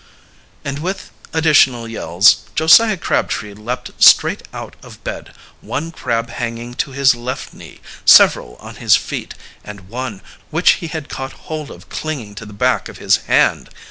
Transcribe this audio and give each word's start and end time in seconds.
And 0.65 0.79
with 0.79 1.11
additional 1.31 1.87
yells, 1.87 2.37
Josiah 2.55 2.97
Crabtree 2.97 3.53
leaped 3.53 3.91
straight 4.01 4.41
out 4.51 4.75
of 4.81 5.03
bed, 5.03 5.31
one 5.61 5.91
crab 5.91 6.31
hanging 6.31 6.73
to 6.73 6.89
his 6.89 7.13
left 7.13 7.53
knee, 7.53 7.81
several 8.03 8.55
on 8.55 8.77
his 8.77 8.95
feet, 8.95 9.35
and 9.63 9.89
one, 9.89 10.23
which 10.49 10.71
he 10.81 10.87
had 10.87 11.07
caught 11.07 11.33
hold 11.45 11.69
of 11.69 11.89
clinging 11.89 12.33
to 12.33 12.47
the 12.47 12.51
back 12.51 12.89
of 12.89 12.97
his 12.97 13.17
hand. 13.29 13.69